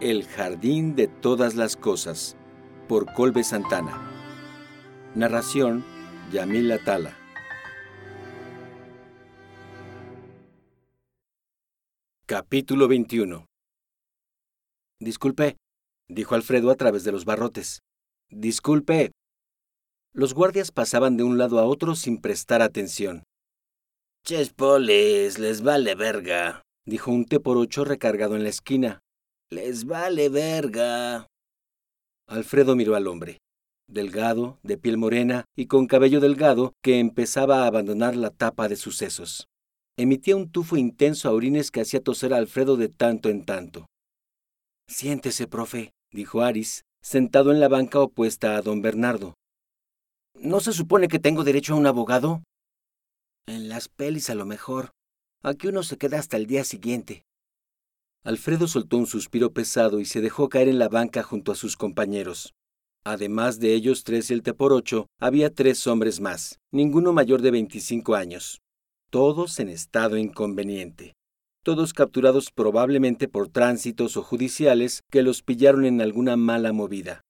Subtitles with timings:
[0.00, 2.36] El jardín de todas las cosas,
[2.88, 4.10] por Colbe Santana.
[5.14, 5.84] Narración,
[6.32, 7.16] Yamil Atala.
[12.26, 13.46] Capítulo 21
[14.98, 15.58] Disculpe,
[16.08, 17.78] dijo Alfredo a través de los barrotes.
[18.30, 19.12] Disculpe.
[20.12, 23.22] Los guardias pasaban de un lado a otro sin prestar atención.
[24.24, 29.03] Chespoles, les vale verga, dijo un té por ocho recargado en la esquina.
[29.54, 31.28] Les vale verga.
[32.26, 33.38] Alfredo miró al hombre,
[33.88, 38.74] delgado, de piel morena y con cabello delgado, que empezaba a abandonar la tapa de
[38.74, 39.46] sus sesos.
[39.96, 43.86] Emitía un tufo intenso a orines que hacía toser a Alfredo de tanto en tanto.
[44.88, 49.34] Siéntese, profe, dijo Aris, sentado en la banca opuesta a don Bernardo.
[50.34, 52.42] ¿No se supone que tengo derecho a un abogado?
[53.46, 54.90] En las pelis a lo mejor.
[55.44, 57.22] Aquí uno se queda hasta el día siguiente.
[58.24, 61.76] Alfredo soltó un suspiro pesado y se dejó caer en la banca junto a sus
[61.76, 62.54] compañeros.
[63.04, 67.42] Además de ellos tres y el T por ocho, había tres hombres más, ninguno mayor
[67.42, 68.62] de 25 años.
[69.10, 71.12] Todos en estado inconveniente.
[71.62, 77.20] Todos capturados probablemente por tránsitos o judiciales que los pillaron en alguna mala movida.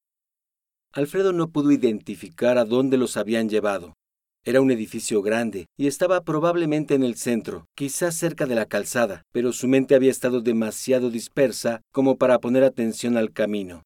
[0.92, 3.94] Alfredo no pudo identificar a dónde los habían llevado.
[4.46, 9.22] Era un edificio grande y estaba probablemente en el centro, quizás cerca de la calzada,
[9.32, 13.82] pero su mente había estado demasiado dispersa como para poner atención al camino.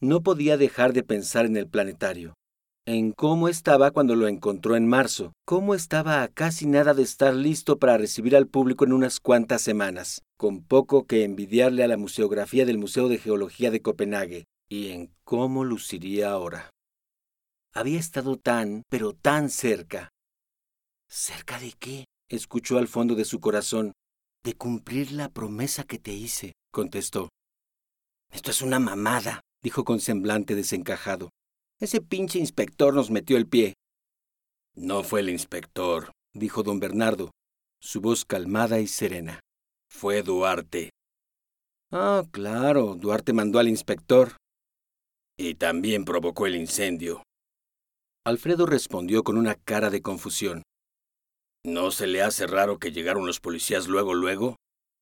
[0.00, 2.32] No podía dejar de pensar en el planetario,
[2.86, 7.34] en cómo estaba cuando lo encontró en marzo, cómo estaba a casi nada de estar
[7.34, 11.98] listo para recibir al público en unas cuantas semanas, con poco que envidiarle a la
[11.98, 16.70] museografía del Museo de Geología de Copenhague, y en cómo luciría ahora.
[17.72, 20.08] Había estado tan, pero tan cerca.
[21.08, 22.04] ¿Cerca de qué?
[22.28, 23.92] escuchó al fondo de su corazón.
[24.42, 27.28] De cumplir la promesa que te hice, contestó.
[28.30, 31.30] Esto es una mamada, dijo con semblante desencajado.
[31.78, 33.74] Ese pinche inspector nos metió el pie.
[34.74, 37.30] No fue el inspector, dijo don Bernardo,
[37.80, 39.40] su voz calmada y serena.
[39.88, 40.90] Fue Duarte.
[41.90, 44.36] Ah, claro, Duarte mandó al inspector.
[45.36, 47.22] Y también provocó el incendio.
[48.26, 50.62] Alfredo respondió con una cara de confusión.
[51.64, 54.56] ¿No se le hace raro que llegaron los policías luego, luego?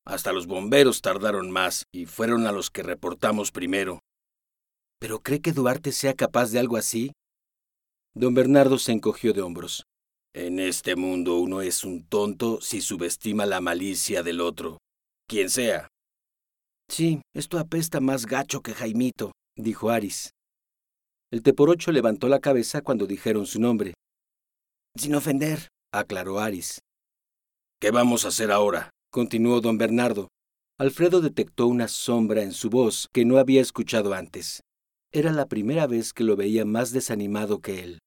[0.05, 3.99] Hasta los bomberos tardaron más y fueron a los que reportamos primero.
[4.99, 7.11] ¿Pero cree que Duarte sea capaz de algo así?
[8.15, 9.83] Don Bernardo se encogió de hombros.
[10.33, 14.77] En este mundo uno es un tonto si subestima la malicia del otro,
[15.27, 15.89] quien sea.
[16.89, 20.31] Sí, esto apesta más gacho que Jaimito, dijo Aris.
[21.31, 23.93] El teporocho levantó la cabeza cuando dijeron su nombre.
[24.95, 26.79] Sin ofender, aclaró Aris.
[27.79, 28.89] ¿Qué vamos a hacer ahora?
[29.11, 30.27] continuó don Bernardo.
[30.79, 34.61] Alfredo detectó una sombra en su voz que no había escuchado antes.
[35.11, 37.99] Era la primera vez que lo veía más desanimado que él.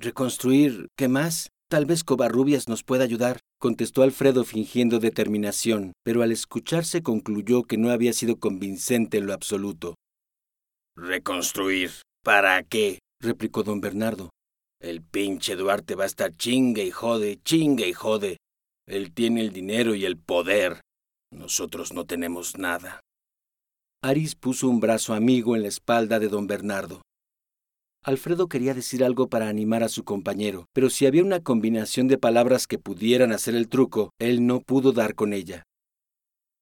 [0.00, 1.50] Reconstruir, ¿qué más?
[1.70, 7.76] Tal vez Covarrubias nos pueda ayudar, contestó Alfredo fingiendo determinación, pero al escucharse concluyó que
[7.76, 9.94] no había sido convincente en lo absoluto.
[10.96, 11.90] Reconstruir.
[12.24, 12.98] ¿Para qué?
[13.20, 14.30] replicó don Bernardo.
[14.80, 18.36] El pinche Duarte va a estar chingue y jode, chingue y jode.
[18.86, 20.80] Él tiene el dinero y el poder.
[21.32, 23.00] Nosotros no tenemos nada.
[24.02, 27.02] Aris puso un brazo amigo en la espalda de don Bernardo.
[28.04, 32.16] Alfredo quería decir algo para animar a su compañero, pero si había una combinación de
[32.16, 35.64] palabras que pudieran hacer el truco, él no pudo dar con ella.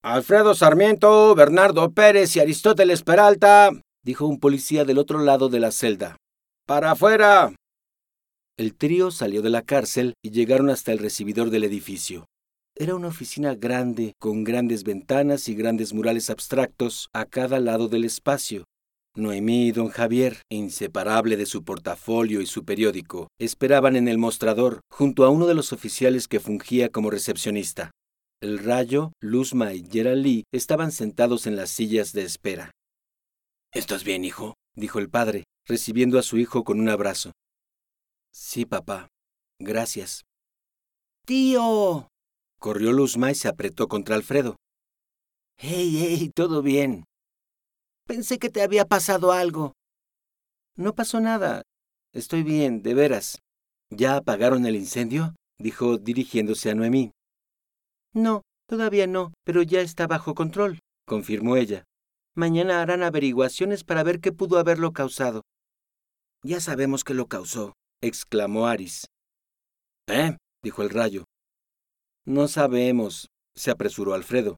[0.03, 3.71] Alfredo Sarmiento, Bernardo Pérez y Aristóteles Peralta,
[4.06, 6.17] dijo un policía del otro lado de la celda.
[6.65, 7.53] ¡Para afuera!
[8.56, 12.25] El trío salió de la cárcel y llegaron hasta el recibidor del edificio.
[12.77, 18.05] Era una oficina grande, con grandes ventanas y grandes murales abstractos a cada lado del
[18.05, 18.62] espacio.
[19.16, 24.83] Noemí y don Javier, inseparable de su portafolio y su periódico, esperaban en el mostrador,
[24.89, 27.91] junto a uno de los oficiales que fungía como recepcionista.
[28.41, 32.71] El Rayo, Luzma y Gerald Lee estaban sentados en las sillas de espera.
[33.77, 34.55] ¿Estás bien, hijo?
[34.75, 37.33] dijo el padre, recibiendo a su hijo con un abrazo.
[38.33, 39.09] Sí, papá.
[39.61, 40.23] Gracias.
[41.27, 42.09] Tío.
[42.59, 44.57] Corrió Luzma y se apretó contra Alfredo.
[45.59, 47.05] Hey, hey, todo bien.
[48.07, 49.75] Pensé que te había pasado algo.
[50.75, 51.61] No pasó nada.
[52.15, 53.41] Estoy bien, de veras.
[53.91, 55.34] ¿Ya apagaron el incendio?
[55.59, 57.11] dijo dirigiéndose a Noemí.
[58.15, 58.41] No,
[58.71, 61.84] todavía no, pero ya está bajo control, confirmó ella.
[62.36, 65.42] Mañana harán averiguaciones para ver qué pudo haberlo causado.
[66.44, 67.72] Ya sabemos que lo causó,
[68.03, 69.06] exclamó Aris.
[70.06, 70.36] ¿Eh?
[70.62, 71.24] dijo el rayo.
[72.27, 74.56] No sabemos, se apresuró Alfredo.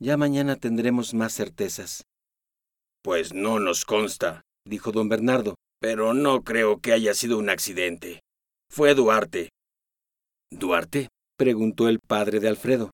[0.00, 2.04] Ya mañana tendremos más certezas.
[3.02, 5.54] Pues no nos consta, dijo don Bernardo.
[5.80, 8.20] Pero no creo que haya sido un accidente.
[8.70, 9.50] Fue Duarte.
[10.50, 11.08] ¿Duarte?
[11.36, 12.90] preguntó el padre de Alfredo.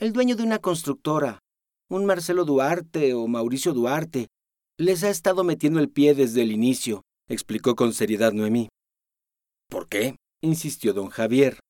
[0.00, 1.38] El dueño de una constructora,
[1.88, 4.28] un Marcelo Duarte o Mauricio Duarte.
[4.78, 8.68] Les ha estado metiendo el pie desde el inicio, explicó con seriedad Noemí.
[9.70, 10.16] ¿Por qué?
[10.42, 11.60] insistió don Javier.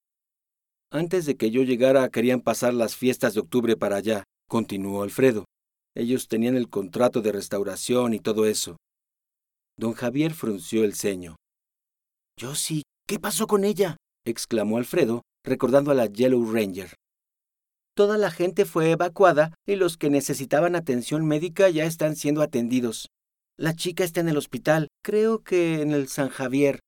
[0.91, 5.45] Antes de que yo llegara querían pasar las fiestas de octubre para allá, continuó Alfredo.
[5.95, 8.77] Ellos tenían el contrato de restauración y todo eso.
[9.79, 11.37] Don Javier frunció el ceño.
[12.39, 12.83] Yo sí.
[13.07, 13.97] ¿Qué pasó con ella?
[14.27, 16.93] exclamó Alfredo, recordando a la Yellow Ranger.
[17.97, 23.09] Toda la gente fue evacuada y los que necesitaban atención médica ya están siendo atendidos.
[23.57, 26.81] La chica está en el hospital, creo que en el San Javier.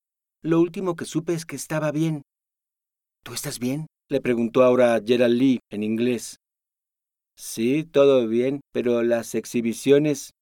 [0.43, 2.21] Lo último que supe es que estaba bien.
[3.25, 3.87] ¿Tú estás bien?
[4.11, 6.37] le preguntó ahora Gerald Lee en inglés.
[7.39, 10.33] Sí, todo bien, pero las exhibiciones.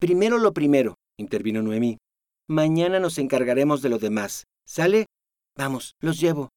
[0.00, 1.98] Primero lo primero, intervino Noemí.
[2.48, 4.44] Mañana nos encargaremos de lo demás.
[4.66, 5.04] ¿Sale?
[5.54, 6.48] Vamos, los llevo.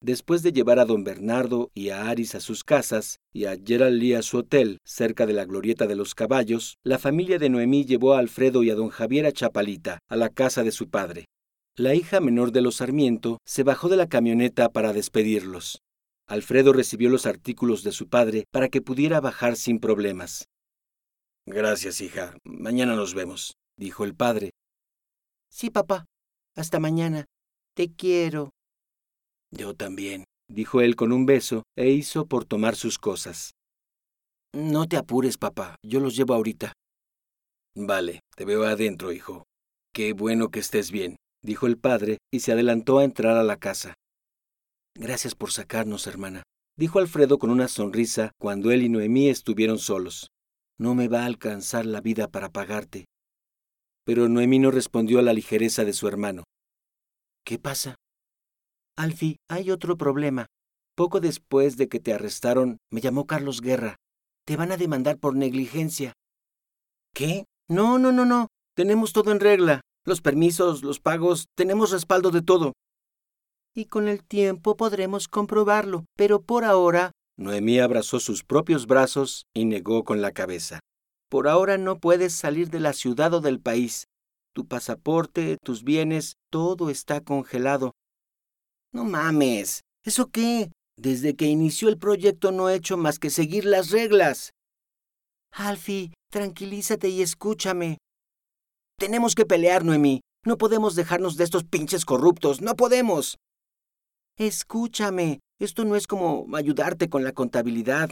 [0.00, 4.00] Después de llevar a don Bernardo y a Aris a sus casas y a Gerald
[4.00, 7.84] Lee a su hotel, cerca de la glorieta de los caballos, la familia de Noemí
[7.84, 11.24] llevó a Alfredo y a don Javier a Chapalita, a la casa de su padre.
[11.76, 15.80] La hija menor de los Sarmiento se bajó de la camioneta para despedirlos.
[16.28, 20.44] Alfredo recibió los artículos de su padre para que pudiera bajar sin problemas.
[21.46, 22.36] Gracias, hija.
[22.44, 24.50] Mañana nos vemos, dijo el padre.
[25.50, 26.04] Sí, papá.
[26.54, 27.24] Hasta mañana.
[27.74, 28.50] Te quiero.
[29.50, 33.52] Yo también, dijo él con un beso e hizo por tomar sus cosas.
[34.54, 35.76] No te apures, papá.
[35.84, 36.72] Yo los llevo ahorita.
[37.76, 39.44] Vale, te veo adentro, hijo.
[39.94, 43.56] Qué bueno que estés bien dijo el padre, y se adelantó a entrar a la
[43.56, 43.94] casa.
[44.94, 46.42] Gracias por sacarnos, hermana,
[46.76, 50.28] dijo Alfredo con una sonrisa cuando él y Noemí estuvieron solos.
[50.78, 53.06] No me va a alcanzar la vida para pagarte.
[54.04, 56.44] Pero Noemí no respondió a la ligereza de su hermano.
[57.44, 57.96] ¿Qué pasa?
[58.98, 60.46] Alfie, hay otro problema.
[60.96, 63.96] Poco después de que te arrestaron, me llamó Carlos Guerra.
[64.44, 66.12] Te van a demandar por negligencia.
[67.14, 67.44] ¿Qué?
[67.68, 68.48] No, no, no, no.
[68.74, 72.72] Tenemos todo en regla los permisos, los pagos, tenemos respaldo de todo.
[73.76, 77.12] Y con el tiempo podremos comprobarlo, pero por ahora...
[77.36, 80.80] Noemí abrazó sus propios brazos y negó con la cabeza.
[81.30, 84.06] Por ahora no puedes salir de la ciudad o del país.
[84.54, 87.92] Tu pasaporte, tus bienes, todo está congelado.
[88.92, 89.80] No mames.
[90.04, 90.72] ¿Eso qué?
[90.96, 94.50] Desde que inició el proyecto no he hecho más que seguir las reglas.
[95.52, 97.98] Alfie, tranquilízate y escúchame.
[98.98, 100.20] Tenemos que pelear, Noemí.
[100.44, 102.60] No podemos dejarnos de estos pinches corruptos.
[102.60, 103.36] No podemos.
[104.36, 105.40] Escúchame.
[105.60, 108.10] Esto no es como ayudarte con la contabilidad.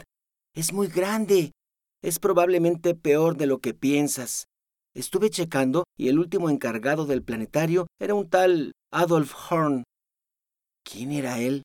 [0.53, 1.51] Es muy grande.
[2.01, 4.45] Es probablemente peor de lo que piensas.
[4.93, 9.83] Estuve checando y el último encargado del planetario era un tal Adolf Horn.
[10.89, 11.63] ¿Quién era él?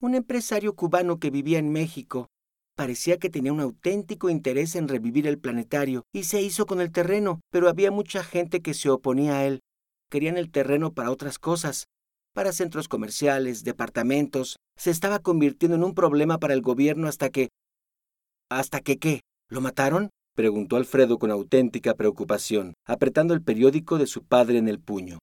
[0.00, 2.28] Un empresario cubano que vivía en México.
[2.74, 6.90] Parecía que tenía un auténtico interés en revivir el planetario y se hizo con el
[6.90, 9.60] terreno, pero había mucha gente que se oponía a él.
[10.10, 11.84] Querían el terreno para otras cosas,
[12.32, 14.56] para centros comerciales, departamentos.
[14.76, 17.50] Se estaba convirtiendo en un problema para el gobierno hasta que...
[18.50, 19.20] ¿Hasta que qué?
[19.50, 20.08] ¿Lo mataron?
[20.34, 25.18] preguntó Alfredo con auténtica preocupación, apretando el periódico de su padre en el puño.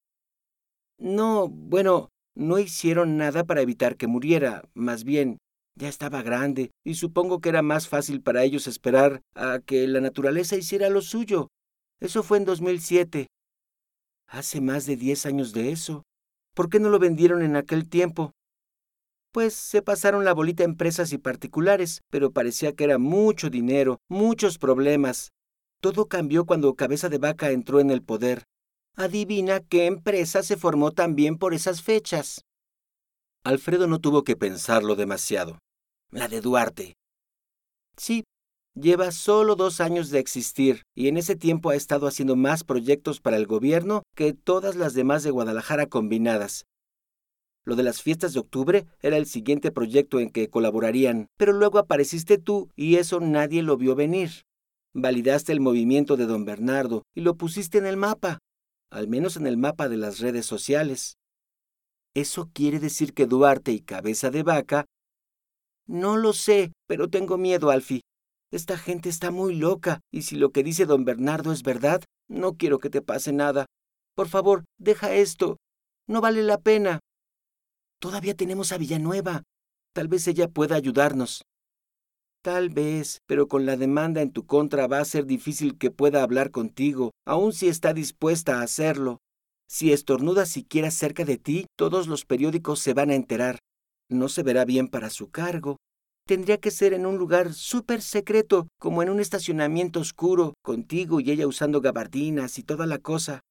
[0.99, 5.37] No, bueno, no hicieron nada para evitar que muriera, más bien
[5.75, 10.01] ya estaba grande, y supongo que era más fácil para ellos esperar a que la
[10.01, 11.47] naturaleza hiciera lo suyo.
[11.99, 13.27] Eso fue en 2007.
[14.27, 16.03] Hace más de diez años de eso.
[16.53, 18.31] ¿Por qué no lo vendieron en aquel tiempo?
[19.31, 23.99] Pues se pasaron la bolita a empresas y particulares, pero parecía que era mucho dinero,
[24.09, 25.31] muchos problemas.
[25.79, 28.43] Todo cambió cuando Cabeza de Vaca entró en el poder.
[28.95, 32.43] Adivina qué empresa se formó también por esas fechas.
[33.43, 35.59] Alfredo no tuvo que pensarlo demasiado.
[36.11, 36.93] La de Duarte.
[37.95, 38.23] Sí,
[38.75, 43.21] lleva solo dos años de existir y en ese tiempo ha estado haciendo más proyectos
[43.21, 46.65] para el gobierno que todas las demás de Guadalajara combinadas.
[47.63, 51.79] Lo de las fiestas de octubre era el siguiente proyecto en que colaborarían, pero luego
[51.79, 54.43] apareciste tú y eso nadie lo vio venir.
[54.93, 58.39] Validaste el movimiento de don Bernardo y lo pusiste en el mapa,
[58.91, 61.17] al menos en el mapa de las redes sociales.
[62.13, 64.85] ¿Eso quiere decir que Duarte y Cabeza de Vaca?
[65.87, 68.01] No lo sé, pero tengo miedo, Alfie.
[68.51, 72.57] Esta gente está muy loca, y si lo que dice don Bernardo es verdad, no
[72.57, 73.65] quiero que te pase nada.
[74.13, 75.57] Por favor, deja esto.
[76.07, 76.99] No vale la pena.
[77.99, 79.43] Todavía tenemos a Villanueva.
[79.93, 81.43] Tal vez ella pueda ayudarnos.
[82.43, 86.23] Tal vez, pero con la demanda en tu contra va a ser difícil que pueda
[86.23, 89.19] hablar contigo, aun si está dispuesta a hacerlo.
[89.69, 93.59] Si estornuda siquiera cerca de ti, todos los periódicos se van a enterar.
[94.09, 95.77] No se verá bien para su cargo.
[96.27, 101.29] Tendría que ser en un lugar súper secreto, como en un estacionamiento oscuro, contigo y
[101.29, 103.41] ella usando gabardinas y toda la cosa.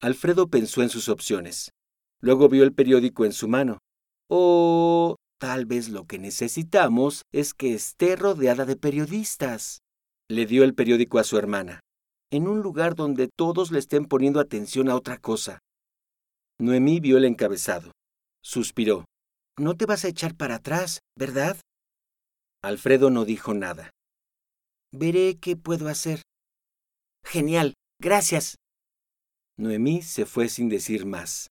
[0.00, 1.70] Alfredo pensó en sus opciones.
[2.22, 3.78] Luego vio el periódico en su mano.
[4.28, 9.80] O Tal vez lo que necesitamos es que esté rodeada de periodistas.
[10.28, 11.80] Le dio el periódico a su hermana,
[12.30, 15.58] en un lugar donde todos le estén poniendo atención a otra cosa.
[16.58, 17.92] Noemí vio el encabezado.
[18.44, 19.06] Suspiró.
[19.58, 21.56] No te vas a echar para atrás, ¿verdad?
[22.62, 23.88] Alfredo no dijo nada.
[24.92, 26.20] Veré qué puedo hacer.
[27.24, 28.56] Genial, gracias.
[29.56, 31.49] Noemí se fue sin decir más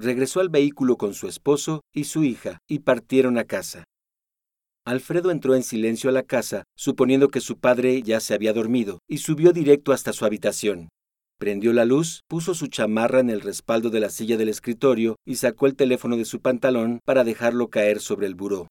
[0.00, 3.84] regresó al vehículo con su esposo y su hija y partieron a casa.
[4.86, 8.98] Alfredo entró en silencio a la casa, suponiendo que su padre ya se había dormido,
[9.06, 10.88] y subió directo hasta su habitación.
[11.38, 15.36] Prendió la luz, puso su chamarra en el respaldo de la silla del escritorio y
[15.36, 18.68] sacó el teléfono de su pantalón para dejarlo caer sobre el buró.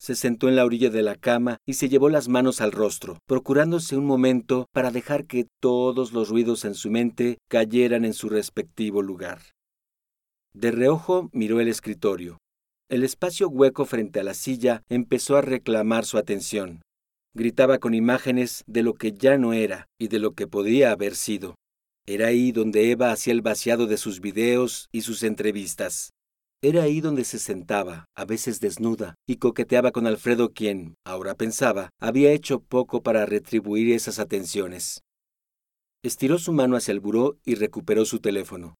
[0.00, 3.18] Se sentó en la orilla de la cama y se llevó las manos al rostro,
[3.26, 8.28] procurándose un momento para dejar que todos los ruidos en su mente cayeran en su
[8.28, 9.40] respectivo lugar.
[10.54, 12.38] De reojo miró el escritorio.
[12.90, 16.82] El espacio hueco frente a la silla empezó a reclamar su atención.
[17.34, 21.14] Gritaba con imágenes de lo que ya no era y de lo que podía haber
[21.16, 21.54] sido.
[22.06, 26.10] Era ahí donde Eva hacía el vaciado de sus videos y sus entrevistas.
[26.60, 31.90] Era ahí donde se sentaba, a veces desnuda, y coqueteaba con Alfredo quien, ahora pensaba,
[32.00, 35.00] había hecho poco para retribuir esas atenciones.
[36.04, 38.74] Estiró su mano hacia el buró y recuperó su teléfono.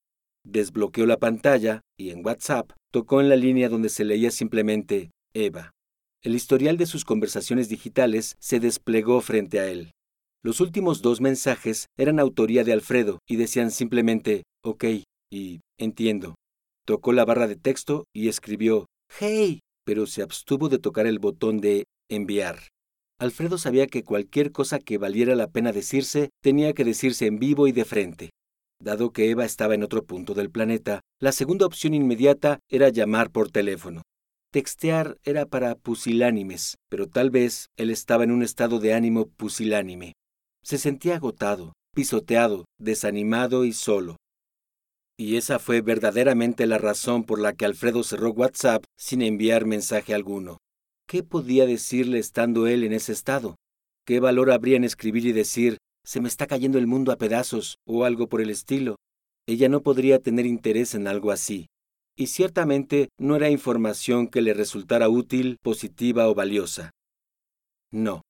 [0.44, 5.70] Desbloqueó la pantalla y en WhatsApp tocó en la línea donde se leía simplemente Eva.
[6.22, 9.92] El historial de sus conversaciones digitales se desplegó frente a él.
[10.44, 14.84] Los últimos dos mensajes eran autoría de Alfredo y decían simplemente OK
[15.32, 16.34] y entiendo.
[16.84, 21.60] Tocó la barra de texto y escribió Hey, pero se abstuvo de tocar el botón
[21.60, 22.58] de enviar.
[23.20, 27.68] Alfredo sabía que cualquier cosa que valiera la pena decirse tenía que decirse en vivo
[27.68, 28.30] y de frente.
[28.82, 33.30] Dado que Eva estaba en otro punto del planeta, la segunda opción inmediata era llamar
[33.30, 34.02] por teléfono.
[34.50, 40.14] Textear era para pusilánimes, pero tal vez él estaba en un estado de ánimo pusilánime.
[40.64, 44.16] Se sentía agotado, pisoteado, desanimado y solo.
[45.16, 50.12] Y esa fue verdaderamente la razón por la que Alfredo cerró WhatsApp sin enviar mensaje
[50.12, 50.58] alguno.
[51.06, 53.54] ¿Qué podía decirle estando él en ese estado?
[54.04, 57.76] ¿Qué valor habría en escribir y decir, se me está cayendo el mundo a pedazos
[57.86, 58.96] o algo por el estilo.
[59.46, 61.66] Ella no podría tener interés en algo así.
[62.16, 66.90] Y ciertamente no era información que le resultara útil, positiva o valiosa.
[67.90, 68.22] No.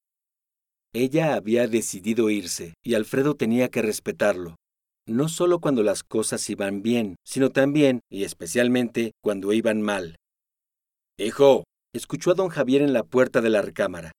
[0.94, 4.56] Ella había decidido irse, y Alfredo tenía que respetarlo.
[5.08, 10.16] No solo cuando las cosas iban bien, sino también, y especialmente, cuando iban mal.
[11.18, 11.64] Hijo,
[11.94, 14.12] escuchó a don Javier en la puerta de la recámara.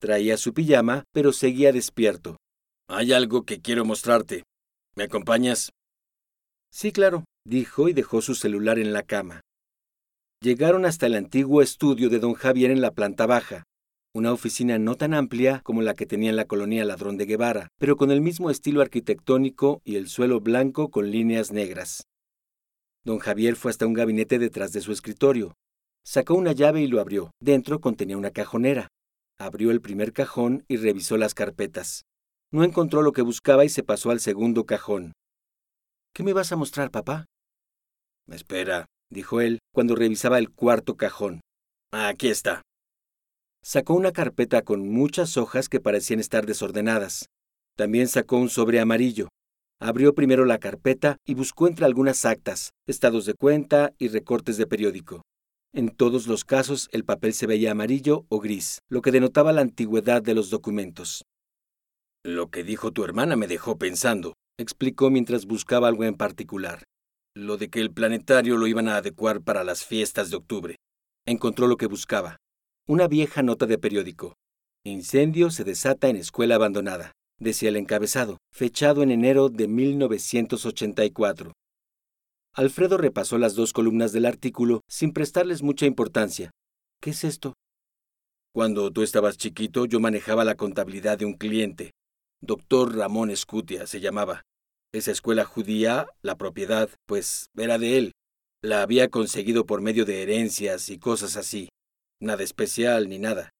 [0.00, 2.36] Traía su pijama, pero seguía despierto.
[2.92, 4.42] Hay algo que quiero mostrarte.
[4.96, 5.70] ¿Me acompañas?
[6.72, 9.42] Sí, claro, dijo y dejó su celular en la cama.
[10.42, 13.62] Llegaron hasta el antiguo estudio de don Javier en la planta baja,
[14.12, 17.68] una oficina no tan amplia como la que tenía en la colonia Ladrón de Guevara,
[17.78, 22.08] pero con el mismo estilo arquitectónico y el suelo blanco con líneas negras.
[23.04, 25.54] Don Javier fue hasta un gabinete detrás de su escritorio.
[26.04, 27.30] Sacó una llave y lo abrió.
[27.40, 28.88] Dentro contenía una cajonera.
[29.38, 32.02] Abrió el primer cajón y revisó las carpetas.
[32.52, 35.12] No encontró lo que buscaba y se pasó al segundo cajón.
[36.12, 37.26] ¿Qué me vas a mostrar, papá?
[38.28, 41.40] Espera, dijo él, cuando revisaba el cuarto cajón.
[41.92, 42.62] Aquí está.
[43.62, 47.26] Sacó una carpeta con muchas hojas que parecían estar desordenadas.
[47.76, 49.28] También sacó un sobre amarillo.
[49.80, 54.66] Abrió primero la carpeta y buscó entre algunas actas, estados de cuenta y recortes de
[54.66, 55.22] periódico.
[55.72, 59.60] En todos los casos el papel se veía amarillo o gris, lo que denotaba la
[59.60, 61.22] antigüedad de los documentos.
[62.24, 66.84] Lo que dijo tu hermana me dejó pensando, explicó mientras buscaba algo en particular.
[67.34, 70.76] Lo de que el planetario lo iban a adecuar para las fiestas de octubre.
[71.26, 72.36] Encontró lo que buscaba.
[72.86, 74.34] Una vieja nota de periódico.
[74.84, 81.52] Incendio se desata en escuela abandonada, decía el encabezado, fechado en enero de 1984.
[82.54, 86.50] Alfredo repasó las dos columnas del artículo sin prestarles mucha importancia.
[87.00, 87.54] ¿Qué es esto?
[88.52, 91.92] Cuando tú estabas chiquito yo manejaba la contabilidad de un cliente.
[92.42, 94.42] Doctor Ramón Escutia se llamaba.
[94.92, 98.12] Esa escuela judía, la propiedad, pues era de él.
[98.62, 101.68] La había conseguido por medio de herencias y cosas así.
[102.18, 103.50] Nada especial ni nada.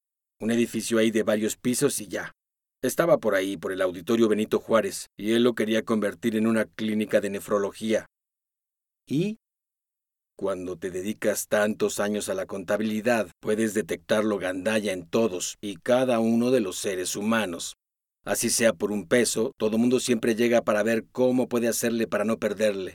[0.41, 2.33] Un edificio ahí de varios pisos y ya.
[2.83, 6.65] Estaba por ahí, por el auditorio Benito Juárez, y él lo quería convertir en una
[6.65, 8.07] clínica de nefrología.
[9.07, 9.37] ¿Y?
[10.37, 15.77] Cuando te dedicas tantos años a la contabilidad, puedes detectar lo gandalla en todos y
[15.77, 17.75] cada uno de los seres humanos.
[18.31, 22.25] Así sea por un peso, todo mundo siempre llega para ver cómo puede hacerle para
[22.25, 22.95] no perderle.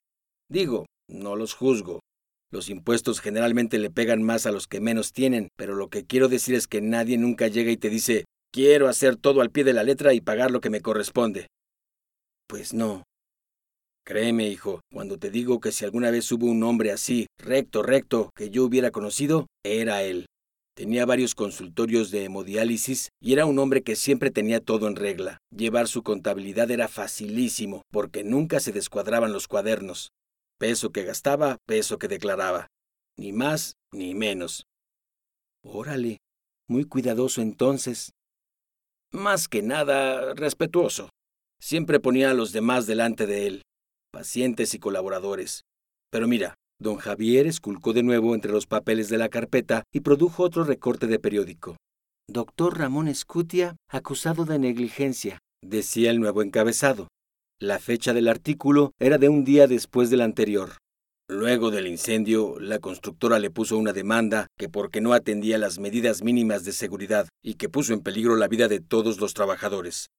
[0.49, 1.99] Digo, no los juzgo.
[2.53, 6.29] Los impuestos generalmente le pegan más a los que menos tienen, pero lo que quiero
[6.29, 8.23] decir es que nadie nunca llega y te dice,
[8.53, 11.47] quiero hacer todo al pie de la letra y pagar lo que me corresponde.
[12.47, 13.03] Pues no.
[14.05, 18.29] Créeme, hijo, cuando te digo que si alguna vez hubo un hombre así, recto, recto,
[18.37, 20.27] que yo hubiera conocido, era él.
[20.75, 25.37] Tenía varios consultorios de hemodiálisis y era un hombre que siempre tenía todo en regla.
[25.49, 30.09] Llevar su contabilidad era facilísimo, porque nunca se descuadraban los cuadernos.
[30.59, 32.67] Peso que gastaba, peso que declaraba.
[33.17, 34.65] Ni más ni menos.
[35.63, 36.17] Órale,
[36.67, 38.11] muy cuidadoso entonces.
[39.11, 41.09] Más que nada, respetuoso.
[41.57, 43.61] Siempre ponía a los demás delante de él,
[44.11, 45.63] pacientes y colaboradores.
[46.11, 50.43] Pero mira, don Javier esculcó de nuevo entre los papeles de la carpeta y produjo
[50.43, 51.77] otro recorte de periódico.
[52.27, 57.07] Doctor Ramón Escutia, acusado de negligencia, decía el nuevo encabezado.
[57.59, 60.77] La fecha del artículo era de un día después del anterior.
[61.27, 66.21] Luego del incendio, la constructora le puso una demanda que porque no atendía las medidas
[66.21, 70.09] mínimas de seguridad y que puso en peligro la vida de todos los trabajadores.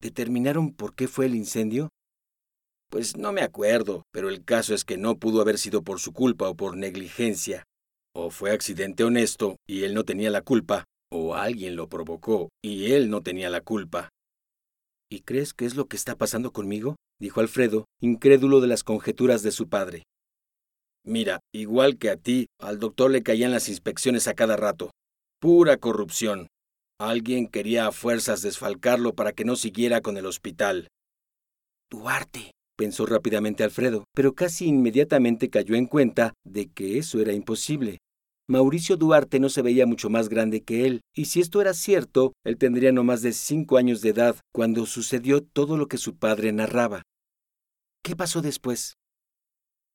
[0.00, 1.90] ¿Determinaron por qué fue el incendio?
[2.90, 6.12] Pues no me acuerdo, pero el caso es que no pudo haber sido por su
[6.12, 7.64] culpa o por negligencia.
[8.14, 12.92] O fue accidente honesto y él no tenía la culpa, o alguien lo provocó y
[12.92, 14.08] él no tenía la culpa.
[15.10, 16.96] ¿Y crees que es lo que está pasando conmigo?
[17.20, 20.04] dijo Alfredo, incrédulo de las conjeturas de su padre.
[21.04, 24.90] Mira, igual que a ti, al doctor le caían las inspecciones a cada rato.
[25.40, 26.48] Pura corrupción.
[27.00, 30.88] Alguien quería a fuerzas desfalcarlo para que no siguiera con el hospital.
[31.90, 37.98] Duarte, pensó rápidamente Alfredo, pero casi inmediatamente cayó en cuenta de que eso era imposible.
[38.48, 42.32] Mauricio Duarte no se veía mucho más grande que él, y si esto era cierto,
[42.44, 46.16] él tendría no más de cinco años de edad cuando sucedió todo lo que su
[46.16, 47.02] padre narraba.
[48.02, 48.94] ¿Qué pasó después?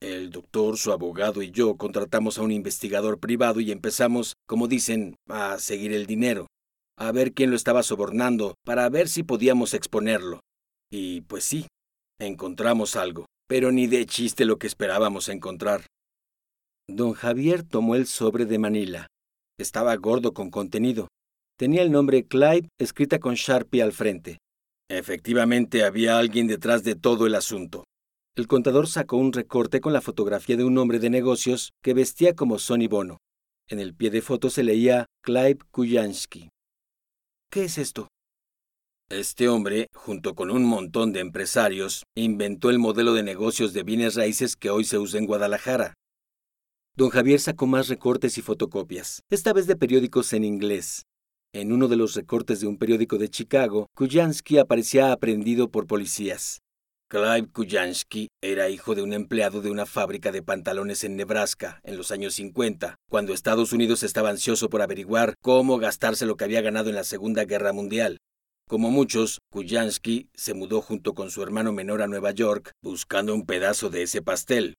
[0.00, 5.16] El doctor, su abogado y yo contratamos a un investigador privado y empezamos, como dicen,
[5.28, 6.48] a seguir el dinero,
[6.98, 10.40] a ver quién lo estaba sobornando, para ver si podíamos exponerlo.
[10.92, 11.66] Y pues sí,
[12.18, 15.86] encontramos algo, pero ni de chiste lo que esperábamos encontrar.
[16.88, 19.06] Don Javier tomó el sobre de Manila.
[19.58, 21.08] Estaba gordo con contenido.
[21.56, 24.38] Tenía el nombre Clive escrita con Sharpie al frente.
[24.90, 27.84] Efectivamente había alguien detrás de todo el asunto.
[28.36, 32.34] El contador sacó un recorte con la fotografía de un hombre de negocios que vestía
[32.34, 33.18] como Sonny Bono.
[33.68, 36.50] En el pie de foto se leía Clive Kujansky.
[37.50, 38.08] ¿Qué es esto?
[39.16, 44.16] Este hombre, junto con un montón de empresarios, inventó el modelo de negocios de bienes
[44.16, 45.94] raíces que hoy se usa en Guadalajara.
[46.96, 51.04] Don Javier sacó más recortes y fotocopias, esta vez de periódicos en inglés.
[51.52, 56.58] En uno de los recortes de un periódico de Chicago, Kujansky aparecía aprendido por policías.
[57.08, 61.96] Clive Kujansky era hijo de un empleado de una fábrica de pantalones en Nebraska en
[61.96, 66.62] los años 50, cuando Estados Unidos estaba ansioso por averiguar cómo gastarse lo que había
[66.62, 68.18] ganado en la Segunda Guerra Mundial.
[68.66, 73.44] Como muchos, Kujansky se mudó junto con su hermano menor a Nueva York buscando un
[73.44, 74.74] pedazo de ese pastel.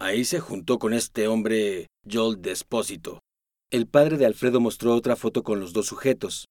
[0.00, 3.20] Ahí se juntó con este hombre Joel Despósito.
[3.70, 6.46] El padre de Alfredo mostró otra foto con los dos sujetos.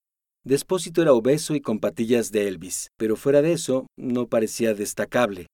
[0.45, 5.47] Despósito era obeso y con patillas de Elvis, pero fuera de eso no parecía destacable.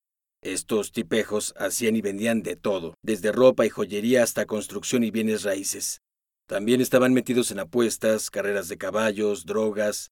[0.44, 5.44] Estos tipejos hacían y vendían de todo, desde ropa y joyería hasta construcción y bienes
[5.44, 5.98] raíces.
[6.48, 10.10] También estaban metidos en apuestas, carreras de caballos, drogas.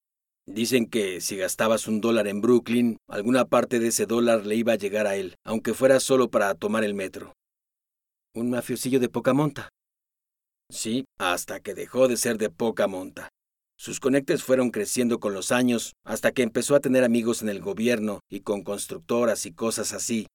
[0.47, 4.73] Dicen que si gastabas un dólar en Brooklyn, alguna parte de ese dólar le iba
[4.73, 7.33] a llegar a él, aunque fuera solo para tomar el metro.
[8.33, 9.69] Un mafiosillo de poca monta.
[10.69, 13.29] Sí, hasta que dejó de ser de poca monta.
[13.77, 17.61] Sus conectes fueron creciendo con los años hasta que empezó a tener amigos en el
[17.61, 20.27] gobierno y con constructoras y cosas así.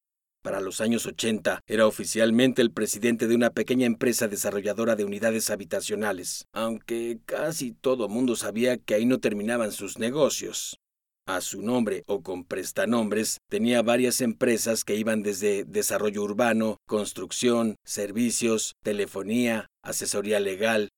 [0.47, 5.51] Para los años 80 era oficialmente el presidente de una pequeña empresa desarrolladora de unidades
[5.51, 10.79] habitacionales, aunque casi todo mundo sabía que ahí no terminaban sus negocios.
[11.27, 17.75] A su nombre o con prestanombres tenía varias empresas que iban desde desarrollo urbano, construcción,
[17.85, 20.91] servicios, telefonía, asesoría legal.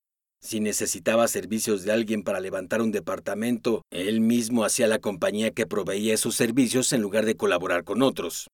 [0.42, 5.66] Si necesitaba servicios de alguien para levantar un departamento, él mismo hacía la compañía que
[5.66, 8.48] proveía esos servicios en lugar de colaborar con otros.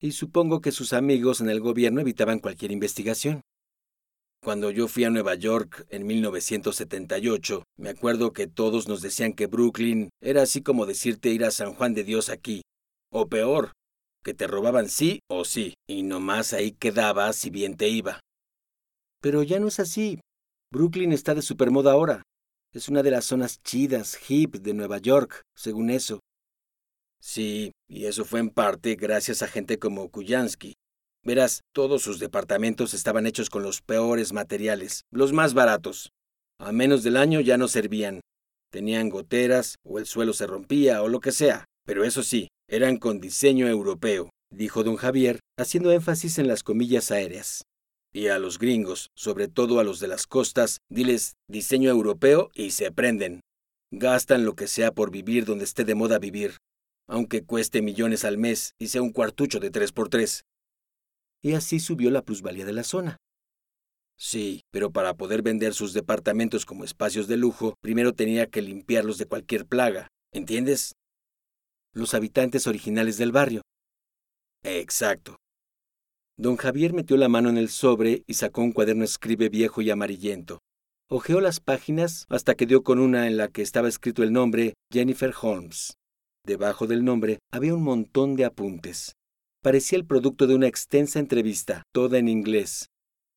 [0.00, 3.42] Y supongo que sus amigos en el gobierno evitaban cualquier investigación.
[4.42, 9.46] Cuando yo fui a Nueva York en 1978, me acuerdo que todos nos decían que
[9.46, 12.62] Brooklyn era así como decirte ir a San Juan de Dios aquí.
[13.12, 13.72] O peor,
[14.24, 18.20] que te robaban sí o sí, y nomás ahí quedabas si bien te iba.
[19.20, 20.20] Pero ya no es así.
[20.72, 22.22] Brooklyn está de supermoda ahora.
[22.72, 26.20] Es una de las zonas chidas, hip de Nueva York, según eso.
[27.20, 30.74] Sí, y eso fue en parte gracias a gente como Kuyansky,
[31.22, 36.12] Verás, todos sus departamentos estaban hechos con los peores materiales, los más baratos.
[36.58, 38.20] A menos del año ya no servían.
[38.72, 41.66] Tenían goteras, o el suelo se rompía, o lo que sea.
[41.84, 47.10] Pero eso sí, eran con diseño europeo, dijo don Javier, haciendo énfasis en las comillas
[47.10, 47.64] aéreas.
[48.14, 52.70] Y a los gringos, sobre todo a los de las costas, diles diseño europeo y
[52.70, 53.40] se prenden.
[53.92, 56.56] Gastan lo que sea por vivir donde esté de moda vivir,
[57.10, 60.44] aunque cueste millones al mes y sea un cuartucho de tres por tres
[61.42, 63.16] y así subió la plusvalía de la zona.
[64.16, 69.16] Sí, pero para poder vender sus departamentos como espacios de lujo, primero tenía que limpiarlos
[69.16, 70.92] de cualquier plaga, ¿entiendes?
[71.94, 73.62] Los habitantes originales del barrio.
[74.62, 75.36] Exacto.
[76.36, 79.90] Don Javier metió la mano en el sobre y sacó un cuaderno escribe viejo y
[79.90, 80.58] amarillento.
[81.08, 84.74] Ojeó las páginas hasta que dio con una en la que estaba escrito el nombre
[84.92, 85.94] Jennifer Holmes.
[86.44, 89.14] Debajo del nombre había un montón de apuntes
[89.62, 92.88] parecía el producto de una extensa entrevista, toda en inglés.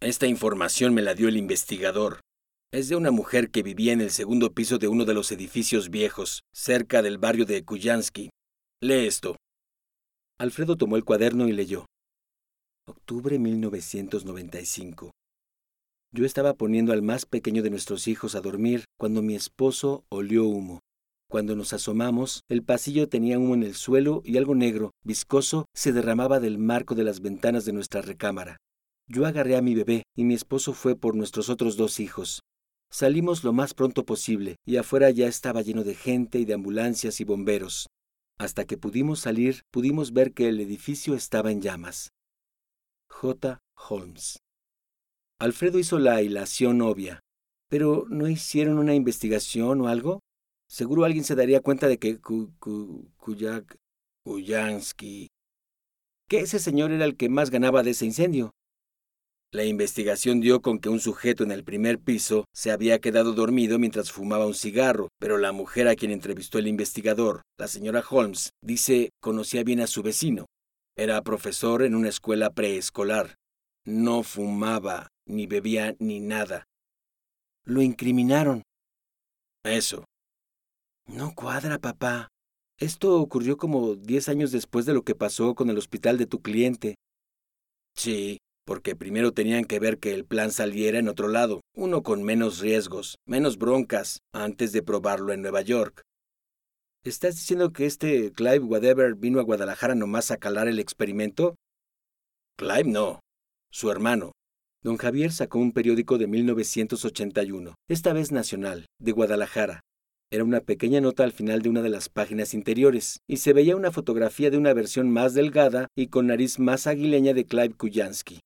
[0.01, 2.21] Esta información me la dio el investigador.
[2.71, 5.89] Es de una mujer que vivía en el segundo piso de uno de los edificios
[5.89, 8.29] viejos, cerca del barrio de Kuyansky.
[8.81, 9.35] Lee esto.
[10.39, 11.85] Alfredo tomó el cuaderno y leyó.
[12.87, 15.11] Octubre 1995.
[16.11, 20.45] Yo estaba poniendo al más pequeño de nuestros hijos a dormir cuando mi esposo olió
[20.45, 20.79] humo.
[21.33, 25.91] Cuando nos asomamos, el pasillo tenía humo en el suelo y algo negro, viscoso, se
[25.91, 28.57] derramaba del marco de las ventanas de nuestra recámara.
[29.07, 32.41] Yo agarré a mi bebé y mi esposo fue por nuestros otros dos hijos.
[32.91, 37.19] Salimos lo más pronto posible y afuera ya estaba lleno de gente y de ambulancias
[37.19, 37.87] y bomberos.
[38.37, 42.09] Hasta que pudimos salir, pudimos ver que el edificio estaba en llamas.
[43.09, 43.57] J.
[43.89, 44.37] Holmes.
[45.39, 47.21] Alfredo hizo la hilación obvia.
[47.69, 50.19] ¿Pero no hicieron una investigación o algo?
[50.73, 53.77] Seguro alguien se daría cuenta de que Kuyak,
[54.25, 55.27] Kuyansky,
[56.27, 58.55] que ese señor era el que más ganaba de ese incendio.
[59.51, 63.77] La investigación dio con que un sujeto en el primer piso se había quedado dormido
[63.77, 68.49] mientras fumaba un cigarro, pero la mujer a quien entrevistó el investigador, la señora Holmes,
[68.63, 70.47] dice conocía bien a su vecino.
[70.97, 73.35] Era profesor en una escuela preescolar.
[73.85, 76.65] No fumaba, ni bebía, ni nada.
[77.63, 78.63] Lo incriminaron.
[79.63, 80.05] Eso.
[81.07, 82.29] No cuadra, papá.
[82.79, 86.41] Esto ocurrió como diez años después de lo que pasó con el hospital de tu
[86.41, 86.95] cliente.
[87.95, 92.23] Sí, porque primero tenían que ver que el plan saliera en otro lado, uno con
[92.23, 96.01] menos riesgos, menos broncas, antes de probarlo en Nueva York.
[97.03, 101.55] ¿Estás diciendo que este Clive Whatever vino a Guadalajara nomás a calar el experimento?
[102.57, 103.19] Clive no,
[103.71, 104.31] su hermano.
[104.81, 109.81] Don Javier sacó un periódico de 1981, esta vez nacional, de Guadalajara,
[110.33, 113.75] era una pequeña nota al final de una de las páginas interiores, y se veía
[113.75, 118.39] una fotografía de una versión más delgada y con nariz más aguileña de Clive Kuyansky.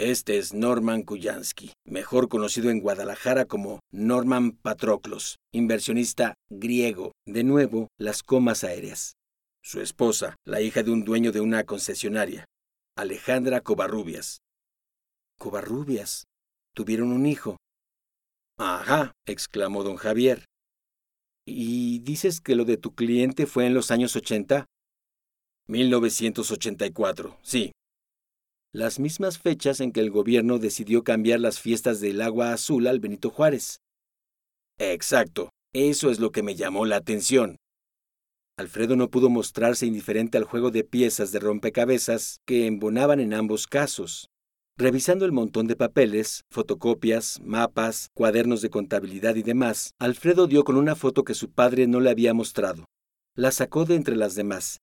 [0.00, 7.12] Este es Norman Kuyansky, mejor conocido en Guadalajara como Norman Patroclos, inversionista griego.
[7.24, 9.12] De nuevo, las comas aéreas.
[9.62, 12.46] Su esposa, la hija de un dueño de una concesionaria,
[12.96, 14.40] Alejandra Covarrubias.
[15.38, 16.24] Covarrubias.
[16.74, 17.58] Tuvieron un hijo.
[18.58, 20.46] Ajá, exclamó don Javier.
[21.46, 24.66] ¿Y dices que lo de tu cliente fue en los años 80?
[25.68, 27.72] 1984, sí.
[28.72, 33.00] Las mismas fechas en que el gobierno decidió cambiar las fiestas del agua azul al
[33.00, 33.78] Benito Juárez.
[34.78, 37.56] Exacto, eso es lo que me llamó la atención.
[38.56, 43.66] Alfredo no pudo mostrarse indiferente al juego de piezas de rompecabezas que embonaban en ambos
[43.66, 44.28] casos.
[44.80, 50.78] Revisando el montón de papeles, fotocopias, mapas, cuadernos de contabilidad y demás, Alfredo dio con
[50.78, 52.86] una foto que su padre no le había mostrado.
[53.36, 54.78] La sacó de entre las demás.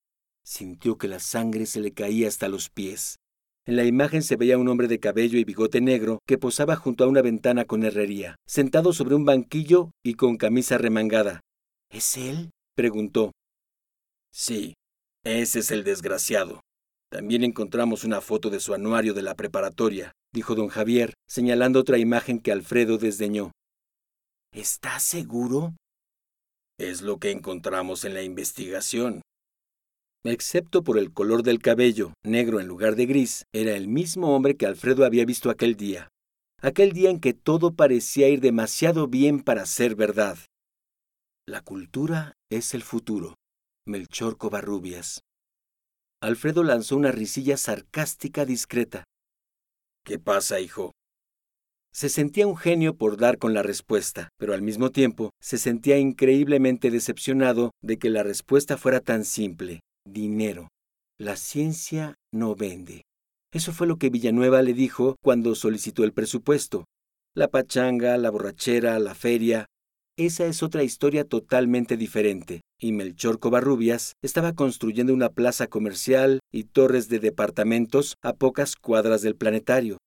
[0.46, 3.16] Sintió que la sangre se le caía hasta los pies.
[3.66, 7.04] En la imagen se veía un hombre de cabello y bigote negro que posaba junto
[7.04, 11.42] a una ventana con herrería, sentado sobre un banquillo y con camisa remangada.
[11.90, 12.52] ¿Es él?
[12.76, 13.32] preguntó.
[14.32, 14.76] Sí,
[15.24, 16.62] ese es el desgraciado.
[17.10, 21.98] También encontramos una foto de su anuario de la preparatoria, dijo don Javier, señalando otra
[21.98, 23.52] imagen que Alfredo desdeñó.
[24.54, 25.76] ¿Estás seguro?
[26.80, 29.22] Es lo que encontramos en la investigación.
[30.26, 34.58] Excepto por el color del cabello, negro en lugar de gris, era el mismo hombre
[34.58, 36.10] que Alfredo había visto aquel día.
[36.62, 40.38] aquel día en que todo parecía ir demasiado bien para ser verdad.
[41.48, 43.36] La cultura es el futuro.
[43.86, 45.22] Melchor Covarrubias.
[46.20, 49.04] Alfredo lanzó una risilla sarcástica discreta.
[50.04, 50.94] ¿Qué pasa, hijo?
[51.94, 56.00] Se sentía un genio por dar con la respuesta, pero al mismo tiempo se sentía
[56.00, 59.82] increíblemente decepcionado de que la respuesta fuera tan simple.
[60.08, 60.70] Dinero.
[61.20, 63.04] La ciencia no vende.
[63.54, 66.86] Eso fue lo que Villanueva le dijo cuando solicitó el presupuesto.
[67.36, 69.68] La pachanga, la borrachera, la feria,
[70.18, 76.66] esa es otra historia totalmente diferente, y Melchor Covarrubias estaba construyendo una plaza comercial y
[76.66, 79.98] torres de departamentos a pocas cuadras del planetario.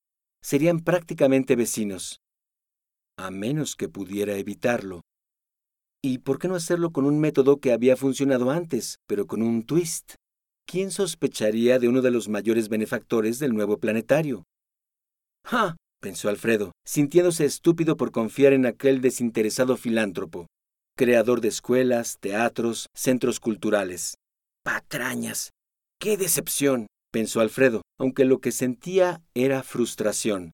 [0.43, 2.19] Serían prácticamente vecinos.
[3.17, 5.01] A menos que pudiera evitarlo.
[6.03, 9.63] ¿Y por qué no hacerlo con un método que había funcionado antes, pero con un
[9.63, 10.15] twist?
[10.65, 14.43] ¿Quién sospecharía de uno de los mayores benefactores del nuevo planetario?
[15.45, 15.77] ¡Ja!
[16.01, 20.47] Pensó Alfredo, sintiéndose estúpido por confiar en aquel desinteresado filántropo,
[20.97, 24.15] creador de escuelas, teatros, centros culturales.
[24.63, 25.51] Patrañas.
[25.99, 26.87] ¡Qué decepción!
[27.13, 30.51] pensó Alfredo, aunque lo que sentía era frustración.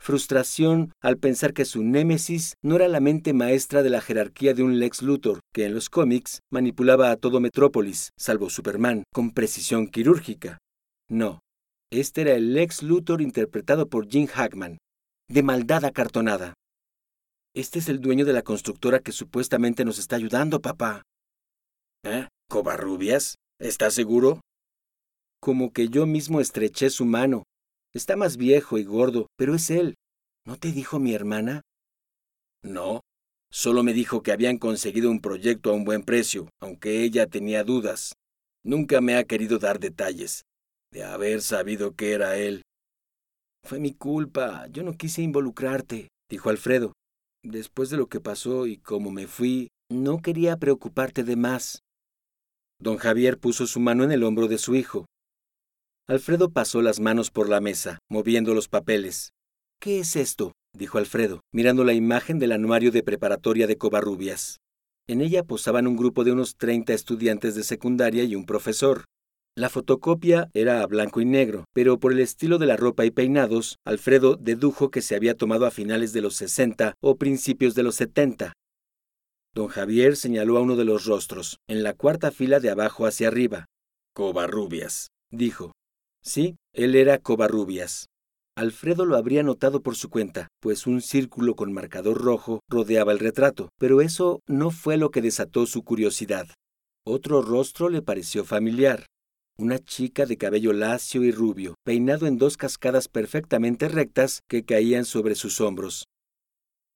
[0.00, 4.62] Frustración al pensar que su némesis no era la mente maestra de la jerarquía de
[4.62, 9.88] un Lex Luthor, que en los cómics manipulaba a todo Metrópolis, salvo Superman, con precisión
[9.88, 10.58] quirúrgica.
[11.10, 11.40] No,
[11.90, 14.78] este era el Lex Luthor interpretado por Jim Hackman,
[15.28, 16.54] de maldad acartonada.
[17.54, 21.02] Este es el dueño de la constructora que supuestamente nos está ayudando, papá.
[22.04, 22.28] ¿Eh?
[22.48, 23.34] ¿Covarrubias?
[23.60, 24.40] ¿Estás seguro?
[25.40, 27.44] Como que yo mismo estreché su mano.
[27.94, 29.94] Está más viejo y gordo, pero es él.
[30.46, 31.62] ¿No te dijo mi hermana?
[32.62, 33.00] No.
[33.50, 37.64] Solo me dijo que habían conseguido un proyecto a un buen precio, aunque ella tenía
[37.64, 38.14] dudas.
[38.62, 40.42] Nunca me ha querido dar detalles.
[40.90, 42.62] De haber sabido que era él,
[43.64, 46.92] fue mi culpa, yo no quise involucrarte, dijo Alfredo.
[47.44, 51.82] Después de lo que pasó y como me fui, no quería preocuparte de más.
[52.80, 55.06] Don Javier puso su mano en el hombro de su hijo.
[56.08, 59.30] Alfredo pasó las manos por la mesa, moviendo los papeles.
[59.80, 60.52] ¿Qué es esto?
[60.74, 64.58] dijo Alfredo, mirando la imagen del anuario de preparatoria de Covarrubias.
[65.06, 69.04] En ella posaban un grupo de unos treinta estudiantes de secundaria y un profesor.
[69.58, 73.10] La fotocopia era a blanco y negro, pero por el estilo de la ropa y
[73.10, 77.82] peinados, Alfredo dedujo que se había tomado a finales de los 60 o principios de
[77.82, 78.52] los 70.
[79.52, 83.26] Don Javier señaló a uno de los rostros, en la cuarta fila de abajo hacia
[83.26, 83.66] arriba.
[84.14, 85.72] Covarrubias, dijo.
[86.22, 88.06] Sí, él era Covarrubias.
[88.56, 93.18] Alfredo lo habría notado por su cuenta, pues un círculo con marcador rojo rodeaba el
[93.18, 96.46] retrato, pero eso no fue lo que desató su curiosidad.
[97.04, 99.06] Otro rostro le pareció familiar,
[99.58, 105.04] una chica de cabello lacio y rubio, peinado en dos cascadas perfectamente rectas que caían
[105.04, 106.04] sobre sus hombros.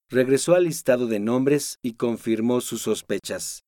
[0.08, 3.62] Regresó al listado de nombres y confirmó sus sospechas.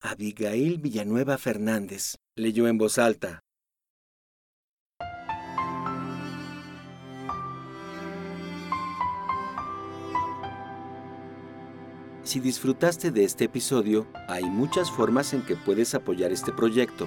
[0.00, 3.40] Abigail Villanueva Fernández, leyó en voz alta.
[12.24, 17.06] Si disfrutaste de este episodio, hay muchas formas en que puedes apoyar este proyecto.